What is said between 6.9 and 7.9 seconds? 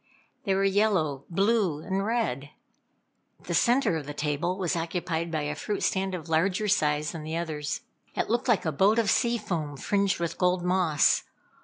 than the others.